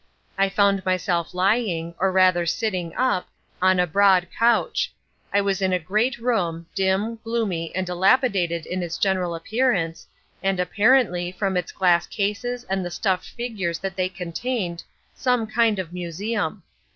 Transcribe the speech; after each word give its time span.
I 0.35 0.49
found 0.49 0.83
myself 0.83 1.31
lying, 1.31 1.93
or 1.99 2.11
rather 2.11 2.47
sitting 2.47 2.91
up, 2.95 3.27
on 3.61 3.79
a 3.79 3.85
broad 3.85 4.29
couch. 4.35 4.91
I 5.31 5.41
was 5.41 5.61
in 5.61 5.71
a 5.73 5.77
great 5.77 6.17
room, 6.17 6.65
dim, 6.73 7.19
gloomy, 7.23 7.71
and 7.75 7.85
dilapidated 7.85 8.65
in 8.65 8.81
its 8.81 8.97
general 8.97 9.35
appearance, 9.35 10.07
and 10.41 10.59
apparently, 10.59 11.31
from 11.31 11.55
its 11.55 11.71
glass 11.71 12.07
cases 12.07 12.63
and 12.63 12.83
the 12.83 12.89
stuffed 12.89 13.29
figures 13.29 13.77
that 13.77 13.95
they 13.95 14.09
contained, 14.09 14.81
some 15.13 15.45
kind 15.45 15.77
of 15.77 15.93
museum. 15.93 16.63